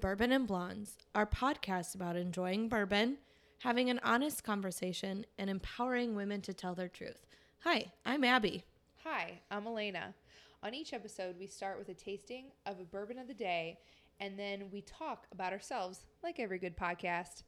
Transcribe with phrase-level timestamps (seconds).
[0.00, 3.16] Bourbon and Blondes, our podcast about enjoying bourbon,
[3.58, 7.26] having an honest conversation, and empowering women to tell their truth.
[7.64, 8.62] Hi, I'm Abby.
[9.02, 10.14] Hi, I'm Elena.
[10.62, 13.76] On each episode, we start with a tasting of a bourbon of the day,
[14.20, 17.42] and then we talk about ourselves like every good podcast.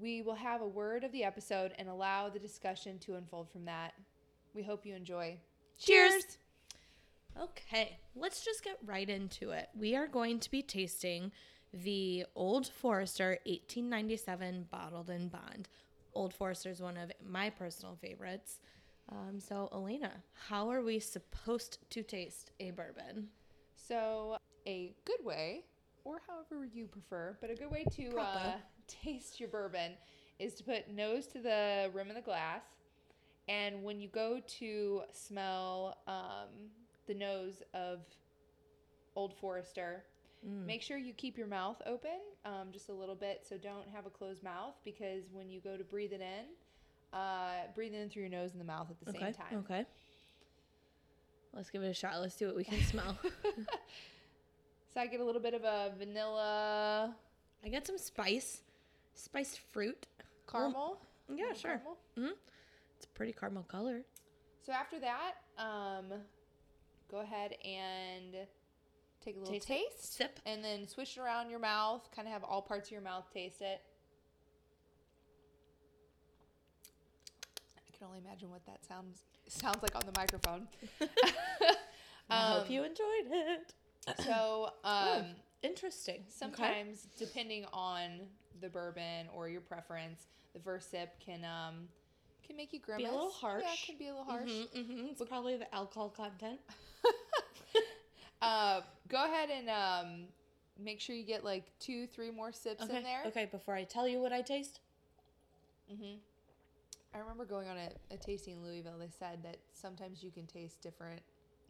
[0.00, 3.64] We will have a word of the episode and allow the discussion to unfold from
[3.66, 3.94] that.
[4.54, 5.38] We hope you enjoy.
[5.78, 6.38] Cheers!
[7.40, 9.68] Okay, let's just get right into it.
[9.78, 11.30] We are going to be tasting
[11.82, 15.68] the Old Forester 1897 Bottled in Bond.
[16.14, 18.60] Old Forester is one of my personal favorites.
[19.10, 20.12] Um, so, Elena,
[20.48, 23.28] how are we supposed to taste a bourbon?
[23.76, 25.64] So, a good way,
[26.04, 28.52] or however you prefer, but a good way to uh,
[28.88, 29.92] taste your bourbon
[30.38, 32.62] is to put nose to the rim of the glass.
[33.48, 36.70] And when you go to smell um,
[37.06, 38.00] the nose of
[39.14, 40.04] Old Forester,
[40.42, 43.44] make sure you keep your mouth open um, just a little bit.
[43.48, 47.66] So don't have a closed mouth because when you go to breathe it in, uh,
[47.74, 49.64] breathe in through your nose and the mouth at the okay, same time.
[49.64, 49.84] okay.
[51.52, 52.20] Let's give it a shot.
[52.20, 53.16] Let's see what we can smell.
[54.92, 57.14] So I get a little bit of a vanilla
[57.62, 58.62] I get some spice,
[59.12, 60.06] spiced fruit.
[60.50, 61.02] caramel.
[61.28, 61.82] Yeah, Little sure.
[62.16, 62.36] caramel.
[62.96, 64.00] It's a pretty caramel color.
[64.64, 66.06] So after that, um,
[67.10, 68.46] go ahead and
[69.26, 70.14] take a little Taste taste.
[70.16, 70.40] Sip.
[70.46, 72.08] and then swish it around your mouth.
[72.14, 73.82] Kind of have all parts of your mouth taste it.
[77.78, 80.66] I can only imagine what that sounds sounds like on the microphone.
[82.30, 83.74] I hope Um, you enjoyed it.
[84.24, 85.24] So, um,
[85.62, 86.16] Interesting.
[86.16, 86.24] Okay.
[86.28, 88.20] sometimes depending on
[88.60, 91.88] the bourbon or your preference, the first sip can um
[92.46, 93.04] can make you grimace.
[93.04, 93.64] Be a little Yeah, harsh.
[93.64, 94.50] it can be a little harsh.
[94.50, 96.60] Mm-hmm, It's probably the alcohol content.
[98.46, 100.24] Uh, go ahead and um,
[100.82, 102.98] make sure you get like two, three more sips Okay.
[102.98, 103.22] in there.
[103.26, 103.46] Okay.
[103.50, 104.80] Before I tell you what I taste,
[105.92, 106.14] hmm
[107.14, 108.98] I remember going on a, a tasting in Louisville.
[108.98, 111.22] They said that sometimes you can taste different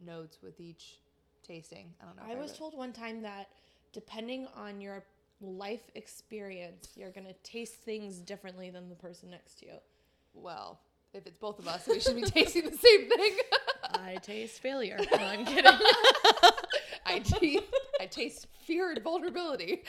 [0.05, 0.99] notes with each
[1.47, 1.93] tasting.
[2.01, 2.23] I don't know.
[2.25, 3.47] if I was really- told one time that
[3.93, 5.03] depending on your
[5.39, 9.73] life experience, you're gonna taste things differently than the person next to you.
[10.33, 10.79] Well,
[11.13, 13.37] if it's both of us, we should be tasting the same thing.
[14.03, 14.97] I taste failure.
[15.11, 15.71] No, I'm kidding.
[17.05, 19.83] I, taste fear and vulnerability.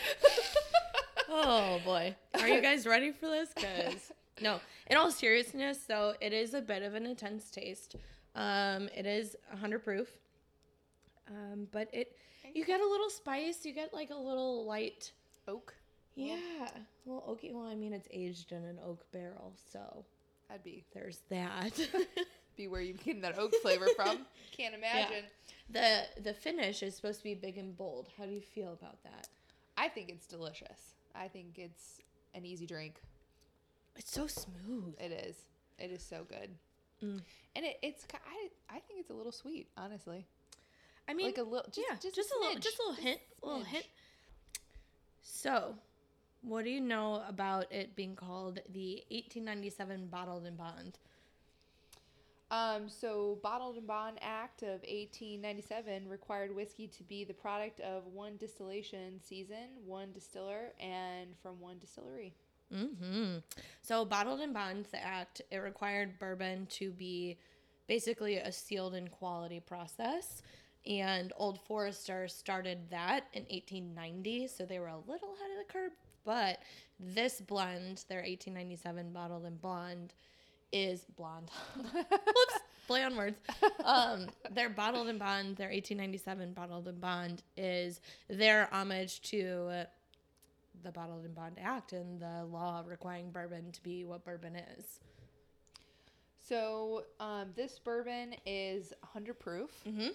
[1.29, 3.51] oh boy, are you guys ready for this?
[3.55, 7.97] Because no, in all seriousness, though, it is a bit of an intense taste.
[8.35, 10.09] Um, it is 100 proof,
[11.29, 12.17] um, but it
[12.55, 13.65] you get a little spice.
[13.65, 15.13] You get like a little light.
[15.47, 15.75] Oak.
[16.15, 17.53] Yeah, a little oaky.
[17.53, 20.05] Well, I mean, it's aged in an oak barrel, so
[20.49, 21.79] That'd be there's that.
[22.59, 24.19] Be where you getting that oak flavor from.
[24.57, 25.25] Can't imagine.
[25.71, 28.09] the The finish is supposed to be big and bold.
[28.19, 29.29] How do you feel about that?
[29.77, 30.95] I think it's delicious.
[31.15, 32.01] I think it's
[32.35, 33.01] an easy drink.
[33.97, 34.95] It's so smooth.
[34.99, 35.37] It is.
[35.79, 36.51] It is so good.
[37.03, 37.23] Mm.
[37.55, 40.27] And it, it's I, I think it's a little sweet, honestly.
[41.09, 43.21] I mean, like a little just, yeah, just, just, a, little, just a little hint,
[43.43, 43.87] a little hint.
[45.23, 45.77] So,
[46.43, 50.99] what do you know about it being called the 1897 Bottled in Bond?
[52.51, 58.07] Um, so Bottled in Bond Act of 1897 required whiskey to be the product of
[58.07, 62.35] one distillation season, one distiller, and from one distillery.
[62.75, 63.39] Mm-hmm.
[63.83, 67.39] So, Bottled in Bond, the act, it required bourbon to be
[67.87, 70.43] basically a sealed in quality process.
[70.87, 75.73] And Old Forester started that in 1890, so they were a little ahead of the
[75.73, 75.93] curve.
[76.25, 76.61] But
[77.01, 80.13] this blend, their 1897 Bottled and Blonde,
[80.73, 81.51] is blonde.
[81.77, 83.39] Whoops, play on words.
[83.85, 89.87] Um, their Bottled in Bond, their 1897 Bottled in Bond, is their homage to
[90.83, 95.01] the Bottled in Bond Act and the law requiring bourbon to be what bourbon is.
[96.49, 99.71] So um, this bourbon is 100 proof.
[99.87, 100.09] Mm-hmm.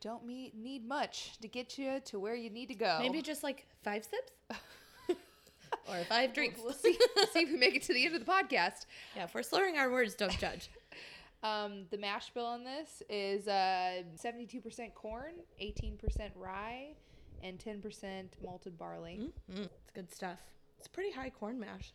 [0.00, 2.98] Don't me- need much to get you to where you need to go.
[3.00, 4.32] Maybe just like five sips
[5.88, 6.60] or five drinks.
[6.62, 6.92] We'll see,
[7.32, 8.86] see if we make it to the end of the podcast.
[9.14, 10.70] yeah, if we're slurring our words, don't judge.
[11.42, 16.88] Um, the mash bill on this is uh, 72% corn, 18% rye,
[17.42, 19.30] and 10% malted barley.
[19.52, 19.62] Mm-hmm.
[19.64, 20.40] It's good stuff.
[20.78, 21.92] It's pretty high corn mash.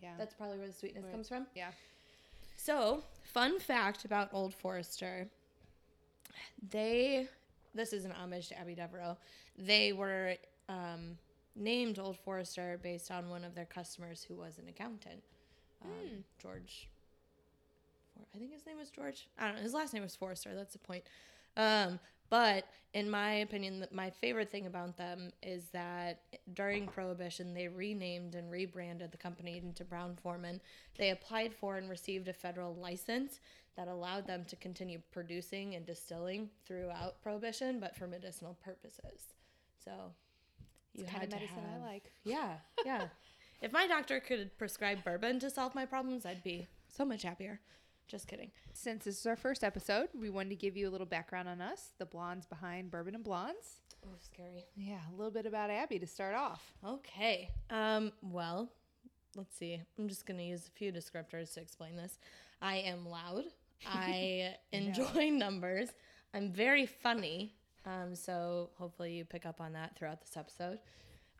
[0.00, 0.10] Yeah.
[0.18, 1.12] That's probably where the sweetness Right.
[1.12, 1.46] comes from.
[1.56, 1.70] yeah.
[2.56, 3.02] So,
[3.32, 5.26] fun fact about Old Forester.
[6.70, 7.28] They,
[7.74, 9.16] this is an homage to Abby Devereaux.
[9.58, 10.34] They were
[10.68, 11.16] um,
[11.56, 15.22] named Old Forester based on one of their customers who was an accountant,
[15.84, 16.16] um, Hmm.
[16.38, 16.88] George.
[18.34, 19.28] I think his name was George.
[19.38, 19.62] I don't know.
[19.62, 20.54] His last name was Forrester.
[20.54, 21.04] That's the point.
[21.56, 21.98] Um,
[22.30, 26.22] But in my opinion, th- my favorite thing about them is that
[26.54, 30.60] during Prohibition, they renamed and rebranded the company into Brown Forman.
[30.96, 33.40] They applied for and received a federal license
[33.76, 39.34] that allowed them to continue producing and distilling throughout Prohibition, but for medicinal purposes.
[39.84, 40.12] So
[40.94, 42.12] you kind had of medicine have- I like.
[42.24, 42.54] Yeah,
[42.84, 43.08] yeah.
[43.60, 47.60] if my doctor could prescribe bourbon to solve my problems, I'd be so much happier.
[48.06, 48.50] Just kidding.
[48.74, 51.60] Since this is our first episode, we wanted to give you a little background on
[51.62, 53.80] us, the blondes behind Bourbon and Blondes.
[54.04, 54.66] Oh, scary.
[54.76, 56.72] Yeah, a little bit about Abby to start off.
[56.86, 57.48] Okay.
[57.70, 58.68] Um, well,
[59.36, 59.80] let's see.
[59.98, 62.18] I'm just going to use a few descriptors to explain this.
[62.60, 63.44] I am loud.
[63.86, 65.88] I enjoy numbers.
[66.34, 67.54] I'm very funny.
[67.86, 70.78] Um, so hopefully you pick up on that throughout this episode.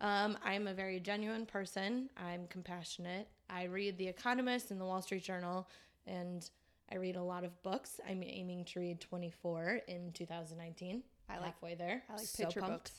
[0.00, 2.10] Um, I'm a very genuine person.
[2.16, 3.28] I'm compassionate.
[3.48, 5.68] I read The Economist and The Wall Street Journal,
[6.06, 6.48] and
[6.92, 8.00] I read a lot of books.
[8.08, 11.02] I'm aiming to read 24 in 2019.
[11.28, 12.02] I like- halfway there.
[12.10, 12.90] I like So picture pumped.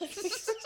[0.00, 0.50] books.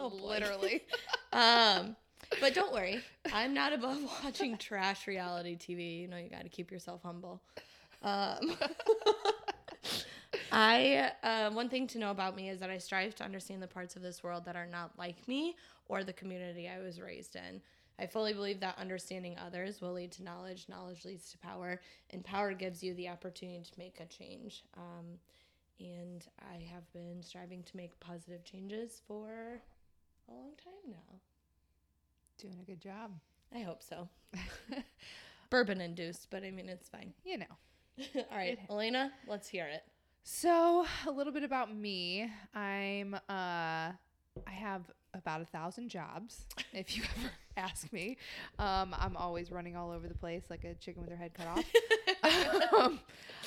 [0.00, 0.08] Oh.
[0.08, 0.82] Literally.
[1.32, 1.94] Um,
[2.40, 3.00] but don't worry,
[3.34, 6.00] I'm not above watching trash reality TV.
[6.00, 7.42] You know, you got to keep yourself humble.
[8.02, 8.56] Um,
[10.52, 13.66] I uh, one thing to know about me is that I strive to understand the
[13.66, 15.56] parts of this world that are not like me
[15.86, 17.60] or the community I was raised in.
[18.00, 20.66] I fully believe that understanding others will lead to knowledge.
[20.68, 21.80] Knowledge leads to power,
[22.10, 24.62] and power gives you the opportunity to make a change.
[24.76, 25.18] Um,
[25.80, 29.60] and I have been striving to make positive changes for
[30.28, 31.18] a long time now.
[32.38, 33.12] Doing a good job.
[33.54, 34.08] I hope so.
[35.50, 37.12] Bourbon induced, but I mean, it's fine.
[37.24, 37.46] You know.
[38.30, 39.82] All right, Elena, let's hear it.
[40.22, 42.30] So, a little bit about me.
[42.54, 44.82] I'm uh I have
[45.14, 48.18] about a thousand jobs, if you ever ask me.
[48.58, 51.46] Um, I'm always running all over the place like a chicken with her head cut
[51.46, 51.64] off.
[52.78, 53.00] um,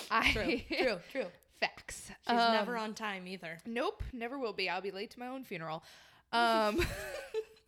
[0.10, 1.26] I True, true, true.
[1.60, 2.12] facts.
[2.28, 3.60] She's Um, never on time either.
[3.66, 4.68] Nope, never will be.
[4.70, 5.84] I'll be late to my own funeral.
[6.34, 6.82] Um,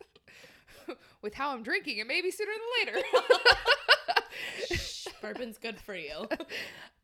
[1.22, 3.06] with how I'm drinking, it may be sooner than later.
[5.24, 6.28] Bourbon's good for you.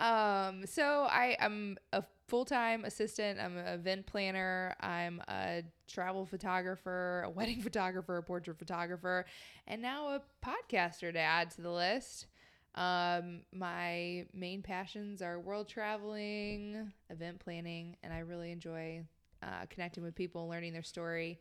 [0.01, 3.39] Um, so I am a full time assistant.
[3.39, 4.75] I'm an event planner.
[4.81, 9.27] I'm a travel photographer, a wedding photographer, a portrait photographer,
[9.67, 12.29] and now a podcaster to add to the list.
[12.77, 19.03] Um, my main passions are world traveling, event planning, and I really enjoy
[19.43, 21.41] uh, connecting with people, learning their story,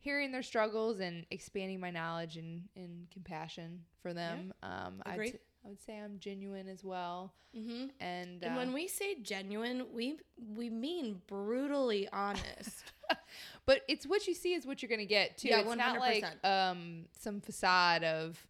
[0.00, 4.52] hearing their struggles, and expanding my knowledge and, and compassion for them.
[4.62, 5.34] Um, I'd, Agree.
[5.64, 7.32] I would say I'm genuine as well.
[7.54, 10.18] hmm And, And uh, when we say genuine, we
[10.56, 12.84] we mean brutally honest.
[13.66, 15.48] but it's what you see is what you're gonna get too.
[15.48, 16.70] Yeah, it's not like 100%.
[16.70, 18.44] um some facade of,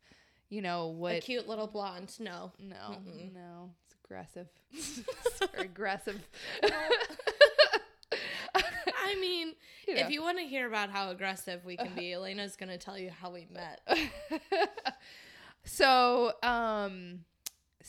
[0.48, 1.22] you know a what?
[1.22, 2.14] cute little blonde.
[2.18, 2.52] No.
[2.58, 3.32] no, Mm-mm.
[3.34, 4.48] no, it's aggressive.
[4.72, 6.20] It's aggressive.
[8.96, 9.54] I mean,
[9.88, 10.00] You know.
[10.00, 12.96] if you want to hear about how aggressive we can be, Elena's going to tell
[12.98, 13.80] you how we met.
[15.64, 16.63] so um,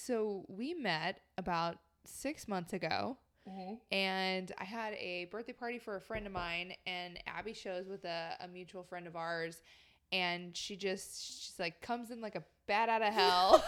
[0.06, 3.18] so we met about six months ago.
[3.48, 3.74] Mm-hmm.
[3.92, 8.04] and I had a birthday party for a friend of mine, and Abby shows with
[8.04, 9.62] a, a mutual friend of ours,
[10.12, 13.64] and she just she's like comes in like a bat out of hell,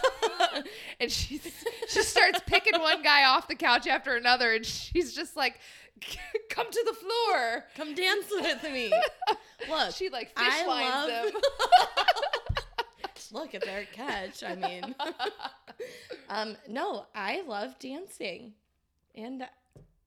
[1.00, 1.40] and she
[1.88, 5.60] she starts picking one guy off the couch after another, and she's just like,
[6.50, 8.92] "Come to the floor." Come dance with me.
[9.70, 11.40] Look, She like fish I lines love- them.
[13.30, 14.42] look at their catch.
[14.42, 14.92] I mean,
[16.28, 18.52] um, no, I love dancing,
[19.14, 19.46] and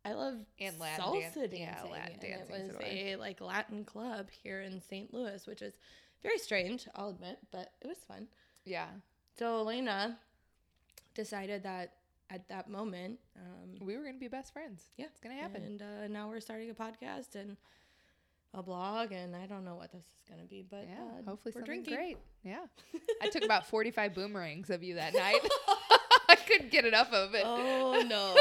[0.06, 1.60] I love And Latin salsa dan- dancing.
[1.60, 2.88] yeah, Latin and dancing, It was I.
[2.88, 5.13] a like Latin club here in St.
[5.13, 5.74] Louis, which is
[6.24, 8.28] very strange, I'll admit, but it was fun.
[8.66, 8.88] yeah,
[9.38, 10.18] So Elena
[11.16, 11.94] decided that
[12.30, 14.86] at that moment, um, we were gonna be best friends.
[14.98, 15.63] Yeah, it's gonna happen.
[15.63, 17.58] and uh, now we're starting a podcast and
[18.53, 21.53] a blog, and I don't know what this is gonna be, but yeah, uh, hopefully
[21.55, 21.96] we're something drinking.
[21.96, 22.17] great.
[22.43, 22.65] Yeah,
[23.22, 25.39] I took about forty-five boomerangs of you that night.
[26.29, 27.43] I couldn't get enough of it.
[27.46, 28.36] Oh no.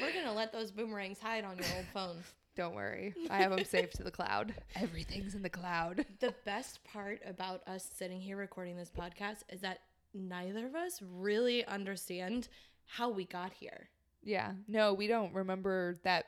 [0.00, 2.16] We're gonna let those boomerangs hide on your old phone.
[2.54, 4.54] Don't worry, I have them saved to the cloud.
[4.76, 6.04] Everything's in the cloud.
[6.20, 9.78] The best part about us sitting here recording this podcast is that
[10.12, 12.48] neither of us really understand
[12.84, 13.88] how we got here.
[14.22, 16.26] Yeah, no, we don't remember that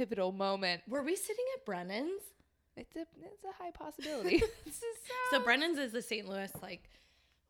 [0.00, 0.80] pivotal moment.
[0.88, 2.22] Were we sitting at Brennan's?
[2.74, 4.38] It's a it's a high possibility.
[4.64, 4.82] this is
[5.30, 6.26] So Brennan's is the St.
[6.26, 6.88] Louis like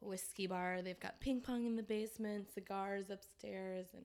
[0.00, 0.82] whiskey bar.
[0.82, 4.02] They've got ping pong in the basement, cigars upstairs, and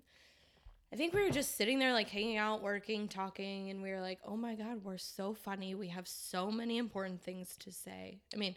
[0.94, 4.02] I think we were just sitting there like hanging out, working, talking, and we were
[4.02, 5.74] like, "Oh my god, we're so funny.
[5.74, 8.56] We have so many important things to say." I mean,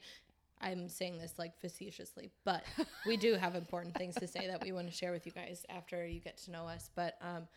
[0.61, 2.63] I'm saying this like facetiously, but
[3.07, 5.65] we do have important things to say that we want to share with you guys
[5.71, 6.91] after you get to know us.
[6.95, 7.49] But um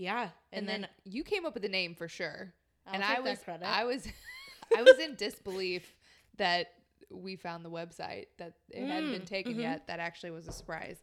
[0.00, 2.52] Yeah, And, then, you came up with the name for sure.
[2.86, 3.66] I'll and I was credit.
[3.66, 4.06] I was
[4.76, 5.94] I was in disbelief
[6.36, 6.72] that
[7.10, 9.62] we found the website that it hadn't been Mm, taken mhm.
[9.62, 9.86] yet.
[9.88, 10.96] That actually was a surprise.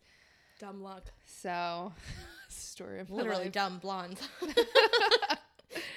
[0.60, 1.12] dumb luck.
[1.26, 1.94] So,
[2.50, 4.22] story of Literally dumb blondes.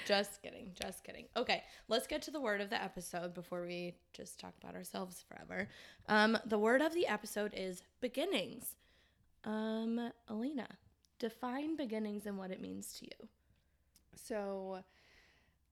[0.06, 0.72] just kidding.
[0.80, 1.26] Just kidding.
[1.36, 5.24] Okay, let's get to the word of the episode before we just talk about ourselves
[5.28, 5.68] forever.
[6.08, 8.74] Um, the word of the episode is beginnings.
[9.44, 10.68] Um, Alina,
[11.20, 13.28] define beginnings and what it means to you.
[14.16, 14.82] So,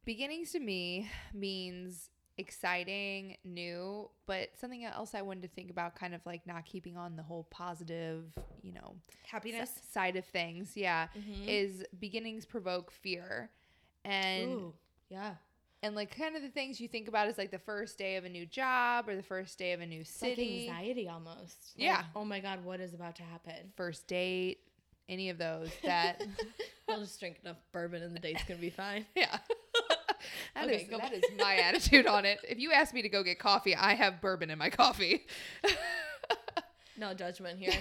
[0.04, 6.14] beginnings to me means exciting, new, but something else I wanted to think about kind
[6.14, 8.24] of like not keeping on the whole positive,
[8.62, 8.94] you know,
[9.26, 9.70] Happiness.
[9.76, 10.76] s- side of things.
[10.76, 11.08] Yeah.
[11.16, 11.48] Mhm.
[11.48, 13.50] Is beginnings provoke fear.
[14.04, 14.74] And Ooh,
[15.08, 15.34] yeah.
[15.82, 18.24] and like kind of the things you think about is like the first day of
[18.24, 21.74] a new job or the first day of a new It's like city, anxiety almost.
[21.76, 22.04] Like, Yeah.
[22.14, 23.72] oh my God, what is about to happen?
[23.76, 24.60] first date,
[25.08, 26.22] any of those that
[26.88, 29.06] I'll just drink enough bourbon and the date's gonna be fine.
[29.16, 29.38] yeah.
[30.54, 32.40] That Okay, is- that my attitude on it.
[32.46, 35.26] If you ask me to go get coffee, I have bourbon in my coffee.
[36.96, 37.72] No judgment here.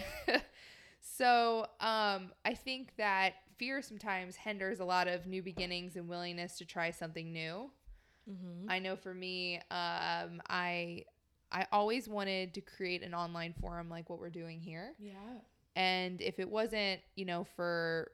[1.01, 6.60] so um, I think that fear sometimes hinders a lot of new beginnings and willingness
[6.60, 7.72] to try something new.
[8.29, 8.69] mm-hmm.
[8.69, 11.05] I know for me, um, I
[11.51, 14.91] I always wanted to create an online forum like what we're doing here.
[15.00, 15.13] Yeah.
[15.77, 18.10] And if it wasn't, you know, for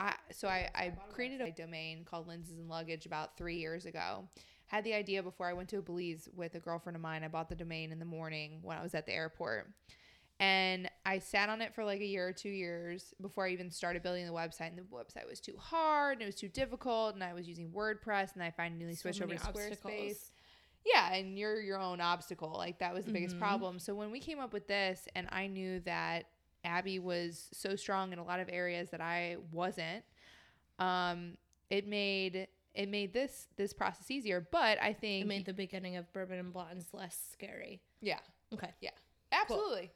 [0.00, 4.26] I so I, I created a domain called Lenses and Luggage about three years ago.
[4.66, 7.22] Had the idea before I went to Belize with a girlfriend of mine.
[7.22, 9.68] I bought the domain in the morning when I was at the airport.
[10.40, 13.70] And I sat on it for like a year or two years before I even
[13.70, 14.68] started building the website.
[14.68, 17.14] And the website was too hard and it was too difficult.
[17.14, 20.30] And I was using WordPress and I finally switched over to Squarespace.
[20.86, 22.54] Yeah, and you're your own obstacle.
[22.56, 23.40] Like that was the biggest Mhm.
[23.40, 23.78] problem.
[23.78, 26.24] So when we came up with this, and I knew that
[26.64, 30.04] Abby was so strong in a lot of areas that I wasn't,
[30.78, 31.36] um,
[31.70, 34.40] it made it made this this process easier.
[34.50, 37.80] But I think It made the beginning of Bourbon and Blondes less scary.
[38.00, 38.18] yeah,
[38.52, 38.70] Okay.
[38.80, 38.90] Yeah.
[39.32, 39.90] Absolutely.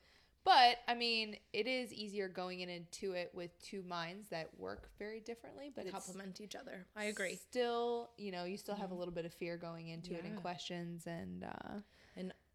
[0.45, 4.89] But I mean, it is easier going in into it with two minds that work
[4.99, 5.71] very differently.
[5.75, 6.87] But complement each other.
[6.97, 7.37] I agree.
[7.37, 8.99] Still, you know, you still have a Mhm.
[8.99, 11.45] little bit of fear going into it and questions and.
[11.45, 11.81] uh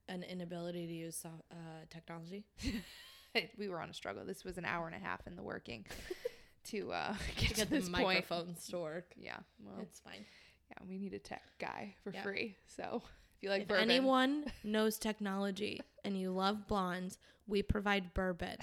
[0.10, 2.44] An inability to use uh, technology.
[3.58, 4.24] we were on a struggle.
[4.26, 5.86] This was an hour and a half in the working
[6.66, 8.04] to uh, get To to, get the this point.
[8.08, 9.14] microphones to work.
[9.18, 10.26] Yeah, well, It's fine.
[10.70, 12.56] yeah, we need a tech guy for free.
[12.68, 13.02] So
[13.38, 18.58] if you like if bourbon, anyone knows technology and you love blondes, we provide bourbon.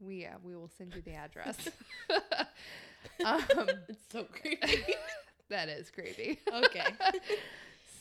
[0.00, 1.56] we yeah, we will send you the address.
[3.24, 3.40] um,
[3.88, 4.84] it's so creepy.
[5.48, 6.38] that is creepy.
[6.52, 6.86] okay.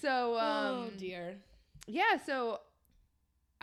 [0.02, 1.36] So um, oh dear.
[1.88, 2.60] yeah, so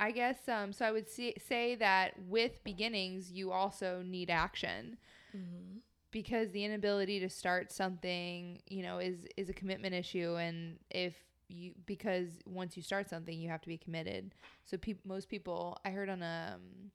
[0.00, 4.96] I guess um, so I would see, say that with beginnings, you also need action.
[5.36, 5.78] Mm-hmm.
[6.10, 11.14] because the inability to start something you know is is a commitment issue and if
[11.48, 15.78] you because once you start something you have to be committed so peop most people
[15.84, 16.90] i heard on a um,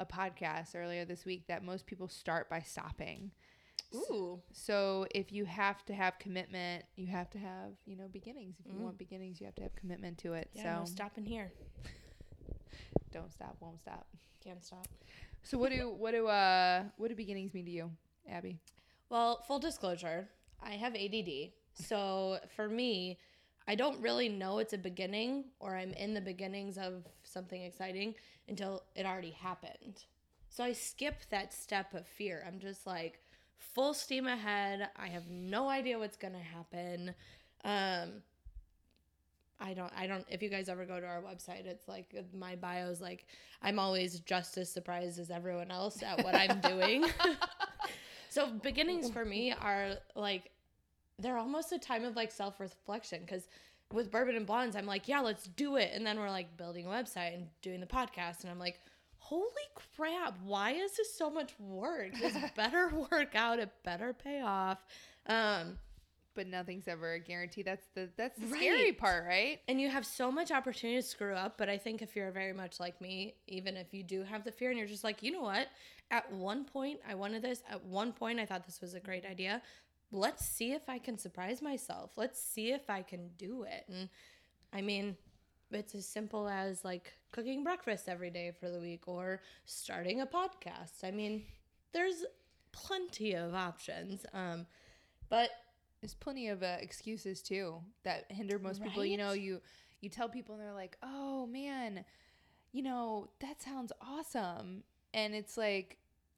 [0.00, 3.30] a podcast earlier this week that most people start by stopping
[3.94, 4.40] Ooh.
[4.52, 8.66] so if you have to have commitment you have to have you know beginnings if
[8.66, 8.84] you Mm.
[8.86, 11.52] want beginnings you have to have commitment to it Yeah, no so stopping here.
[13.14, 14.06] Don't stop won't stop
[14.42, 14.86] Can't stop.
[15.42, 17.90] so what do what do uh what do beginnings mean to you
[18.28, 18.58] abby
[19.10, 20.28] Well, full disclosure,
[20.62, 21.52] I have ADD.
[21.74, 23.18] So for me,
[23.68, 28.14] I don't really know it's a beginning or I'm in the beginnings of something exciting
[28.48, 29.96] until it already happened.
[30.48, 32.42] So I skip that step of fear.
[32.46, 33.20] I'm just like
[33.74, 34.88] full steam ahead.
[34.96, 37.14] I have no idea what's going to happen.
[37.64, 38.22] Um
[39.60, 42.56] I don't I don't if you guys ever go to our website, it's like my
[42.56, 43.26] bio's like
[43.62, 47.04] I'm always just as surprised as everyone else at what I'm doing.
[48.34, 50.50] So beginnings for me are like
[51.20, 53.46] they're almost a time of like self-reflection because
[53.92, 55.92] with bourbon and blondes i'm like yeah let's do it.
[55.94, 58.80] And then we're like building a website and doing the podcast and i'm like
[59.18, 59.46] holy
[59.96, 62.10] crap why is this so much work?
[62.20, 64.84] This better work out it better pay off.
[65.28, 65.78] Um
[66.34, 67.62] but nothing's ever a guarantee.
[67.62, 69.60] That's the that's the scary part right?
[69.68, 72.52] And you have so much opportunity to screw up but i think if you're very
[72.52, 75.32] much like me even if you do have the fear and you're just like you
[75.32, 75.68] know what?
[76.10, 77.62] At one point i wanted this.
[77.70, 79.62] At one point i thought this was a great idea.
[80.12, 82.12] Let's see if i can surprise myself.
[82.16, 83.84] Let's see if i can do it.
[83.88, 84.08] And
[84.72, 85.16] i mean
[85.70, 90.26] it's as simple as like cooking breakfast every day for the week or starting a
[90.26, 91.02] podcast.
[91.02, 91.42] I mean
[91.92, 92.24] there's
[92.72, 94.66] plenty of options um
[95.28, 95.50] but
[96.04, 99.58] there's plenty of uh, excuses too that hinder most people you know you
[100.02, 102.04] you tell people and they're like oh man
[102.72, 104.82] you know that sounds awesome
[105.14, 105.96] and it's like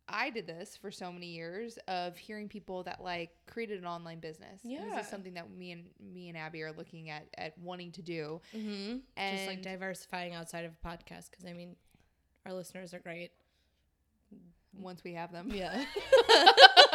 [0.09, 4.21] I did this for so many years of hearing people that like created an online
[4.21, 4.63] business.
[4.63, 4.85] And Yeah.
[4.95, 5.83] this is something that me and
[6.15, 8.41] me and Abby are looking at at wanting to do.
[8.55, 8.99] Mm-hmm.
[9.35, 11.75] Just like diversifying outside of a podcast because I mean,
[12.45, 13.33] our listeners are great.
[14.79, 15.85] Once we have them, Yeah.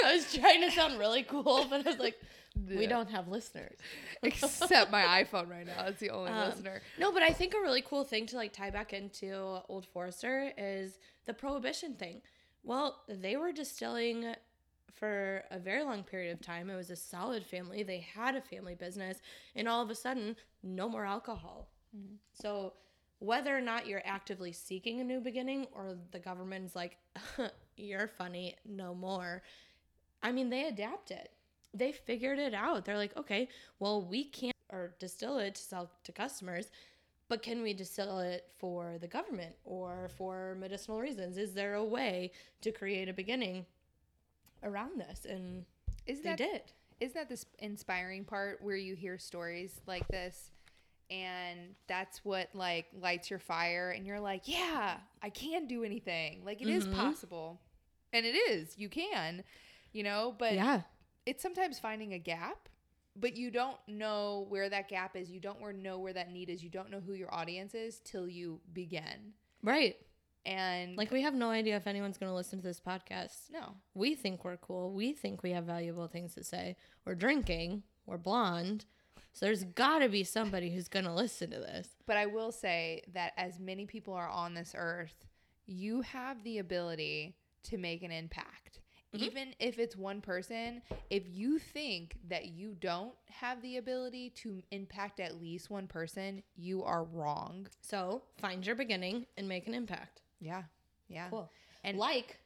[0.06, 2.16] I was trying to sound really cool, but I was like,
[2.68, 3.76] we don't have listeners.
[4.22, 5.86] except my iPhone right now.
[5.86, 6.82] It's the only Um, listener.
[6.98, 10.52] No, but I think a really cool thing to like tie back into Old Forester
[10.58, 12.20] is the prohibition thing.
[12.62, 14.34] Well, they were distilling
[14.94, 16.68] for a very long period of time.
[16.68, 17.82] It was a solid family.
[17.82, 19.18] They had a family business,
[19.56, 21.68] and all of a sudden, no more alcohol.
[21.96, 22.16] Mhm.
[22.34, 22.74] So,
[23.20, 26.98] whether or not you're actively seeking a new beginning or the government's like,
[27.76, 29.42] you're funny, no more.
[30.22, 31.30] I mean, they adapt It.
[31.72, 32.84] They figured it out.
[32.84, 33.48] They're like, okay,
[33.78, 36.70] well, we can't or distill it to sell to customers,
[37.28, 41.36] but can we distill it for the government or for medicinal reasons?
[41.38, 43.66] Is there a way to create a beginning
[44.62, 45.24] around this?
[45.24, 45.64] And
[46.06, 46.62] Is they that did.
[47.00, 50.50] isn't that this inspiring part where you hear stories like this
[51.10, 56.44] and that's what like lights your fire and you're like yeah i can do anything
[56.44, 56.94] like it is Mhm.
[56.94, 57.60] possible
[58.12, 59.42] and it is you can
[59.92, 60.82] you know but yeah.
[61.26, 62.68] it's sometimes finding a gap
[63.16, 66.62] but you don't know where that gap is you don't know where that need is
[66.62, 69.32] you don't know who your audience is till you begin
[69.62, 69.96] Right.
[70.46, 73.50] and Like, we have no idea if anyone's going to listen to this podcast.
[73.52, 74.92] no We think we're cool.
[74.92, 76.76] We think we have valuable things to say.
[77.04, 77.82] We're drinking.
[78.06, 78.86] We're blonde.
[79.32, 81.88] So there's got to be somebody who's going to listen to this.
[82.06, 85.26] But I will say that as many people are on this earth,
[85.66, 88.79] you have the ability to make an impact.
[89.14, 89.22] Mhm.
[89.22, 94.62] Even if it's one person, if you think that you don't have the ability to
[94.70, 97.68] impact at least one person, you are wrong.
[97.80, 100.22] So find your beginning and make an impact.
[100.38, 100.62] Yeah.
[101.08, 101.28] Yeah.
[101.28, 101.50] Cool.
[101.82, 102.38] And like,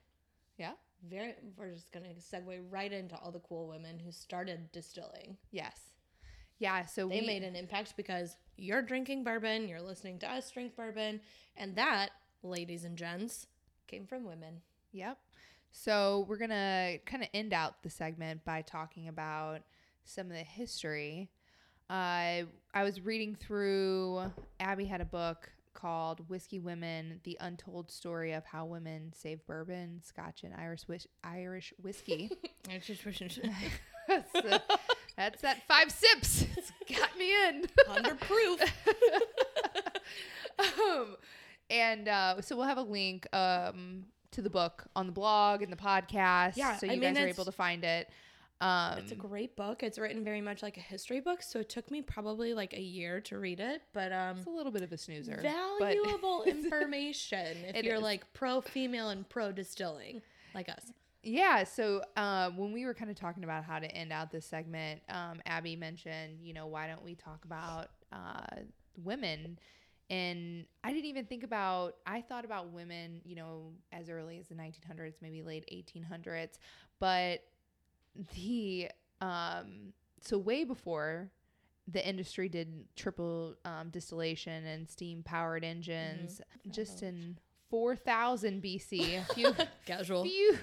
[0.56, 0.72] yeah.
[1.06, 5.36] very, we're just going to segue right into all the cool women who started distilling.
[5.50, 5.90] Yes.
[6.58, 10.50] Yeah, so They we made an impact because you're drinking bourbon, you're listening to us
[10.50, 11.20] drink bourbon,
[11.56, 12.10] and that,
[12.42, 13.48] ladies and gents,
[13.86, 14.62] came from women.
[14.92, 15.18] Yep.
[15.76, 19.62] So we're gonna kind of end out the segment by talking about
[20.04, 21.28] some of the history.
[21.90, 24.22] Uh, I was reading through.
[24.60, 30.00] Abby had a book called "Whiskey Women: The Untold Story of How Women Saved Bourbon,
[30.04, 32.30] Scotch, and Irish whis- Irish whiskey."
[34.08, 34.32] that's,
[35.16, 36.46] that's that five sips.
[36.56, 37.64] It's got me in.
[37.90, 38.60] Under proof.
[40.60, 41.16] um,
[41.68, 45.72] and uh, so we'll have a link um, to the book on the blog and
[45.72, 46.56] the podcast.
[46.56, 48.08] Yeah, so I you mean, guys are able to find it.
[48.60, 49.82] Um, It's a great book.
[49.82, 52.80] It's written very much like a history book, so it took me probably like a
[52.80, 55.40] year to read it, but um it's a little bit of a snoozer.
[55.42, 58.02] valuable information if you're is.
[58.02, 60.22] like pro female and pro distilling
[60.54, 60.92] like us.
[61.22, 61.64] Yeah.
[61.64, 65.00] So um, when we were kind of talking about how to end out this segment,
[65.08, 68.60] um, Abby mentioned, you know, why don't we talk about uh,
[69.02, 69.58] women?
[70.10, 71.96] And I didn't even think about.
[72.06, 76.58] I thought about women, you know, as early as the 1900s, maybe late 1800s,
[77.00, 77.40] but
[78.34, 78.90] the
[79.20, 81.30] um, so way before
[81.88, 86.40] the industry did triple um, distillation and steam powered engines,
[86.70, 87.38] just in
[87.70, 90.24] 4000 BC, a few Casual.
[90.24, 90.56] few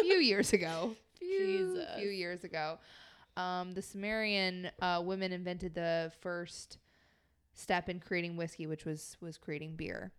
[0.00, 0.94] few years ago.
[1.18, 1.88] Few, Jesus.
[1.98, 2.78] few years ago.
[3.36, 6.78] Um, the Sumerian uh, women invented the first
[7.68, 10.10] step in creating whiskey, which was was creating beer.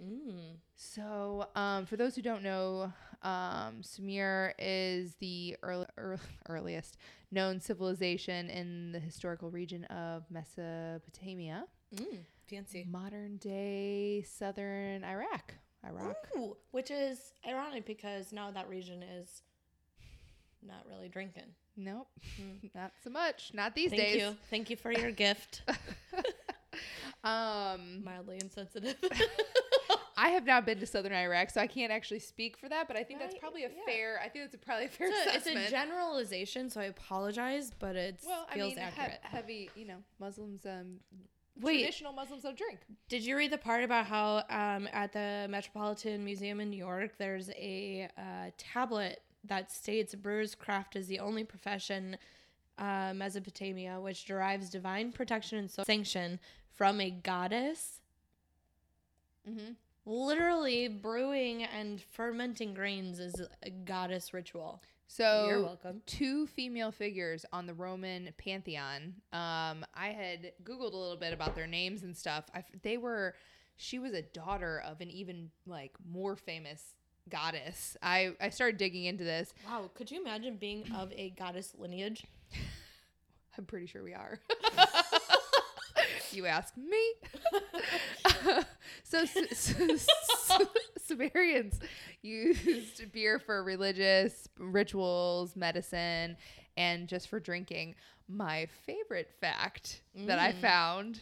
[0.00, 0.56] Mm.
[0.76, 6.96] So, um, for those who don't know, um, Sumer is the early, ear earliest
[7.32, 11.64] known civilization in the historical region of Mesopotamia,
[11.96, 12.18] Mm.
[12.48, 12.86] Fancy.
[12.88, 15.54] modern day southern Iraq.
[15.84, 16.16] Iraq.
[16.36, 19.42] Ooh, which is ironic because now that region is
[20.64, 21.50] not really drinking.
[21.76, 22.06] Nope,
[22.40, 22.70] Mm.
[22.74, 23.50] not so much.
[23.54, 24.20] Not these Thank days.
[24.20, 24.36] you.
[24.50, 25.62] Thank you for your gift.
[27.24, 28.96] um, Mildly insensitive.
[30.16, 32.86] I have not been to southern Iraq, so I can't actually speak for that.
[32.86, 33.84] But I think that's probably a yeah.
[33.86, 34.20] fair.
[34.22, 37.72] I think that's a probably a fair it's, a, it's a generalization, so I apologize,
[37.78, 39.20] but it well, I feels mean, he- accurate.
[39.22, 39.70] heavy.
[39.74, 40.66] You know, Muslims.
[40.66, 41.00] Um,
[41.60, 42.80] Wait, traditional Muslims don't drink.
[43.08, 47.12] Did you read the part about how um, at the Metropolitan Museum in New York,
[47.18, 52.16] there's a uh, tablet that states brewer's craft is the only profession
[52.78, 56.40] uh, Mesopotamia which derives divine protection and so- sanction
[56.74, 58.00] from a goddess.
[59.48, 59.72] Mm-hmm.
[60.04, 64.82] Literally, brewing and fermenting grains is a goddess ritual.
[65.06, 66.00] So You're welcome.
[66.06, 69.14] two female figures on the Roman pantheon.
[69.32, 72.44] Um, I had googled a little bit about their names and stuff.
[72.54, 73.34] I, they were,
[73.76, 76.94] she was a daughter of an even like more famous
[77.28, 77.96] goddess.
[78.02, 79.52] I I started digging into this.
[79.66, 82.24] Wow, could you imagine being of a goddess lineage?
[83.58, 84.40] I'm pretty sure we are.
[86.34, 87.12] you ask me.
[89.04, 90.66] so, Su-
[91.06, 91.78] Sumerians
[92.22, 96.36] used beer for religious rituals, medicine,
[96.76, 97.94] and just for drinking.
[98.28, 100.60] My favorite fact that I Mm.
[100.60, 101.20] found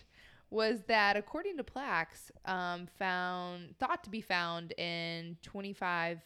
[0.51, 6.18] was that according to plaques um, found thought to be found in 25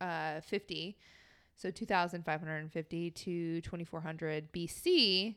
[0.00, 0.40] uh,
[1.54, 5.36] so 2550 to 2400 BC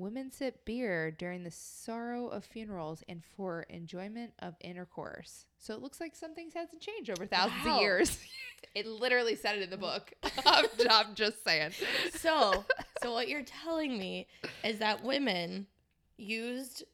[0.00, 5.80] women sip beer during the sorrow of funerals and for enjoyment of intercourse so it
[5.82, 7.76] looks like some things hasn't changed over thousands Wow.
[7.76, 8.18] of years
[8.74, 10.12] it literally said it in the book
[10.46, 11.72] I'm, I'm just saying
[12.14, 12.64] So,
[13.02, 14.26] so what you're telling me
[14.64, 15.66] is that women
[16.16, 16.84] used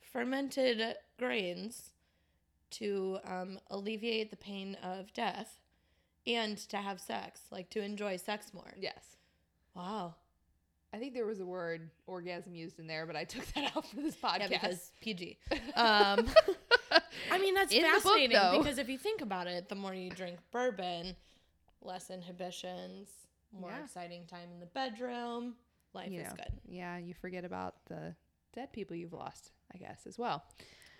[0.00, 1.90] fermented grains
[2.70, 5.58] to um, alleviate the pain of death
[6.26, 8.72] and to have sex, like to enjoy sex more.
[8.78, 9.16] yes
[9.74, 10.14] Wow.
[10.94, 13.84] I think there was a word orgasm used in there, but I took that out
[13.84, 14.50] for this podcast.
[14.50, 15.38] Yeah, because PG.
[15.74, 16.28] Um,
[17.32, 19.92] I mean, that's In the book, fascinating because if you think about it, the more
[19.92, 21.16] you drink bourbon,
[21.82, 23.08] less inhibitions,
[23.52, 23.82] more Yeah.
[23.82, 25.56] exciting time in the bedroom.
[25.94, 26.52] Life you is know, good.
[26.68, 28.14] yeah, you forget about the
[28.54, 30.44] dead people you've lost, I guess, as well.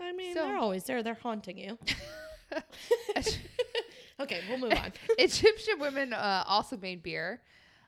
[0.00, 1.04] I mean, So- they're always there.
[1.04, 1.78] They're haunting you.
[4.20, 4.92] okay, we'll move on.
[5.18, 7.40] Egyptian women uh, also made beer.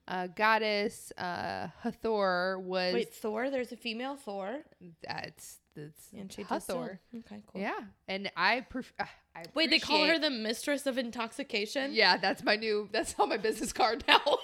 [0.08, 3.50] Uh, goddess uh, Hathor was Wait, Thor?
[3.50, 4.58] There's a female Thor.
[5.02, 7.00] that's that's And she Hathor.
[7.14, 7.60] Okay, cool.
[7.60, 11.92] Yeah, and I pref- uh, I Wait, they call her the mistress of intoxication?
[11.92, 12.88] Yeah, that's my new.
[12.92, 14.20] That's on my business card now.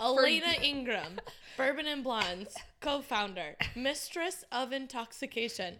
[0.00, 1.20] Elena Ingram,
[1.56, 5.76] Bourbon and Blondes, co founder, mistress of intoxication.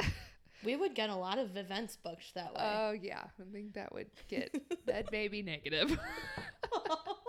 [0.64, 2.60] We would get a lot of events booked that way.
[2.62, 4.54] Oh yeah, I think that would get
[4.86, 5.98] that may be negative.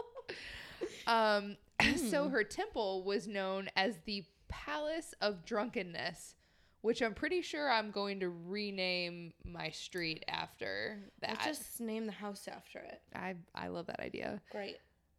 [1.08, 1.58] um,
[1.96, 6.36] so her temple was known as the Palace of Drunkenness,
[6.82, 11.32] which I'm pretty sure I'm going to rename my street after that.
[11.46, 13.02] Let's just name the house after it.
[13.14, 14.42] I I love that idea.
[14.52, 14.78] Great.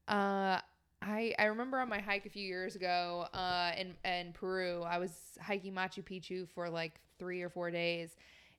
[0.09, 0.61] Uh,
[1.03, 4.99] I I remember on my hike a few years ago, uh, in in Peru, I
[4.99, 8.17] was hiking Machu Picchu for like three or four days,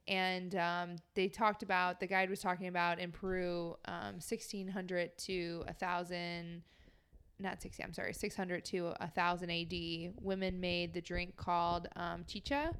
[0.08, 5.18] and um, they talked about the guide was talking about in Peru, um, sixteen hundred
[5.20, 6.64] to a thousand.
[7.40, 10.14] Not 60, I'm sorry, 600 to a 1000 AD.
[10.22, 12.72] Women made the drink called um, chicha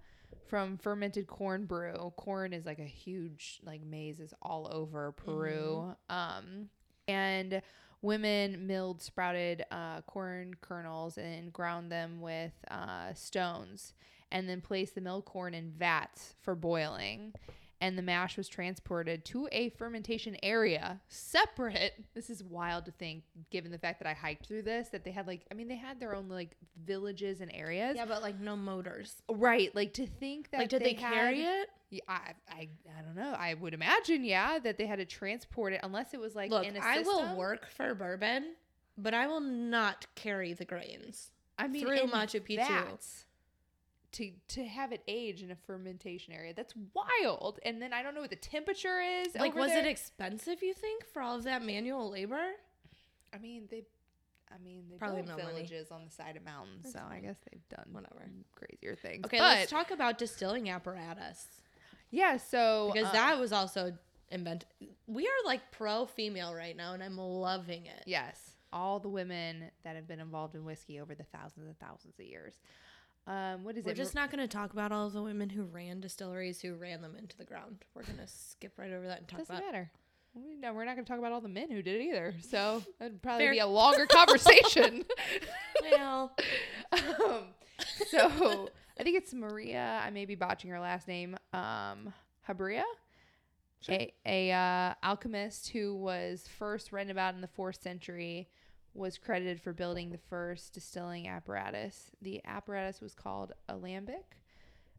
[0.48, 2.12] from fermented corn brew.
[2.18, 5.96] Corn is like a huge, like maize is all over Peru.
[6.10, 6.70] Um,
[7.08, 7.62] and
[8.02, 13.94] women milled sprouted uh, corn kernels and ground them with uh, stones
[14.32, 17.34] and then placed the milled corn in vats for boiling
[17.80, 23.24] and the mash was transported to a fermentation area separate this is wild to think
[23.52, 25.76] given the fact that i hiked through this that they had like i mean they
[25.76, 29.22] had their own like villages and areas Yeah, but like no motors.
[29.30, 31.70] right like to think that Like, did they, carry had- it?
[31.90, 33.34] yeah, I, I I don't know.
[33.38, 36.66] I would imagine, yeah, that they had to transport it unless it was like Look,
[36.66, 38.56] in a I will work for bourbon,
[38.98, 41.32] but I will not carry the grains.
[41.58, 42.68] I mean, through Machu Picchu.
[44.18, 46.54] To to have it age in a fermentation area.
[46.56, 47.60] That's wild.
[47.64, 49.36] And then I don't know what the temperature is.
[49.36, 49.80] Like, was there.
[49.80, 50.62] it expensive?
[50.62, 52.42] You think for all of that manual labor?
[53.34, 53.84] I mean, they.
[54.50, 55.56] I mean, they Probably built no money.
[55.58, 58.30] villages on the side of mountains, That's so I guess they've done Whatever.
[58.56, 59.26] crazier things.
[59.26, 61.48] Okay, but, let's talk about distilling apparatus
[62.12, 63.92] Yeah, so because uh, that was also
[64.32, 64.70] invented.
[65.06, 68.04] We are like pro female right now, and I'm loving it.
[68.06, 72.18] Yes, all the women that have been involved in whiskey over the thousands and thousands
[72.18, 72.54] of years.
[73.28, 73.96] Um, what is We're it?
[73.98, 77.16] just not going to talk about all the women who ran distilleries who ran them
[77.18, 77.84] into the ground.
[77.94, 79.66] We're going to skip right over that and talk Doesn't about.
[79.66, 79.92] matter.
[80.34, 82.34] We, no, we're not going to talk about all the men who did it either.
[82.50, 83.52] So that'd probably Fair.
[83.54, 85.04] be a longer conversation.
[85.92, 86.32] Well,
[86.92, 87.44] um,
[88.10, 90.02] so I think it's Maria.
[90.04, 91.38] I may be botching her last name.
[91.54, 92.14] Um,
[92.48, 92.84] Habria,
[93.82, 93.96] Sure.
[93.96, 98.50] a, a uh, alchemist who was first written about in the fourth century,
[98.98, 102.12] was credited for building the first distilling apparatus.
[102.22, 104.38] The apparatus was called alembic.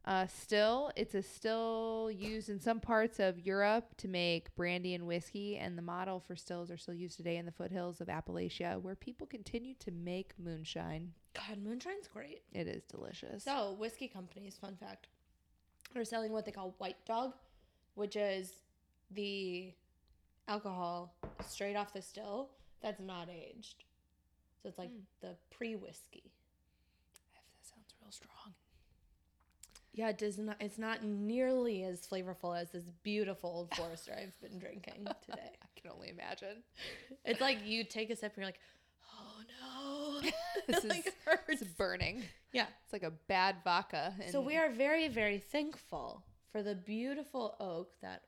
[0.04, 5.06] Uh, still, it's a still used in some parts of Europe to make brandy and
[5.06, 8.80] whiskey, and the model for stills are still used today in the foothills of Appalachia,
[8.80, 11.12] where people continue to make moonshine.
[11.34, 12.40] God, moonshine's great.
[12.52, 13.44] It is delicious.
[13.44, 15.08] So, whiskey companies, fun fact,
[15.94, 17.34] are selling what they call white dog,
[17.94, 18.52] which is
[19.10, 19.74] the
[20.46, 21.14] alcohol
[21.46, 22.48] straight off the still
[22.82, 23.84] that's not aged.
[24.62, 25.02] So it's like Mm.
[25.20, 26.32] the pre whiskey.
[27.34, 28.54] that sounds real strong.
[29.92, 30.56] Yeah, it does not.
[30.60, 35.50] It's not nearly as flavorful as this beautiful Old Forester I've been drinking today.
[35.62, 36.62] I can only imagine.
[37.24, 38.60] It's like you take a sip and you're like,
[39.12, 40.30] oh no,
[40.66, 41.62] This like, is hurts.
[41.62, 42.22] it's burning.
[42.52, 42.66] Yeah.
[42.84, 44.14] It's like a bad vodka.
[44.30, 48.22] So we are very, very thankful for the beautiful oak that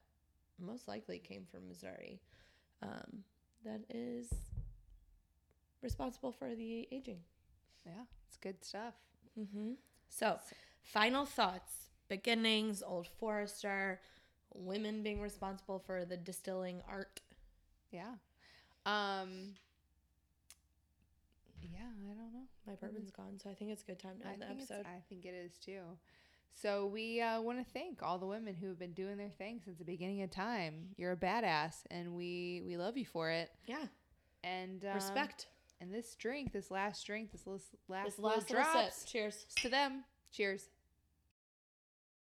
[0.58, 2.20] most likely came from Missouri,
[2.82, 3.22] um,
[3.64, 4.28] that is
[5.82, 7.20] responsible for the aging.
[7.84, 8.94] Yeah, it's good stuff.
[9.38, 9.72] Mm-hmm.
[10.08, 10.38] So,
[10.82, 14.00] final thoughts: beginnings, Old Forester,
[14.54, 17.20] women being responsible for the distilling art.
[17.90, 18.14] Yeah.
[18.86, 19.54] Um.
[21.62, 22.48] Yeah, I don't know.
[22.66, 24.86] My bourbon's gone, so I think it's a good time to I end the episode.
[24.86, 25.80] I think it is too.
[26.54, 29.60] So we uh, want to thank all the women who have been doing their thing
[29.64, 30.88] since the beginning of time.
[30.96, 33.50] You're a badass, and we we love you for it.
[33.66, 33.86] Yeah,
[34.44, 35.46] And um, respect.
[35.80, 39.04] And this drink, this last drink, this last last This last drops.
[39.04, 39.46] Cheers.
[39.62, 40.04] to them.
[40.32, 40.68] Cheers.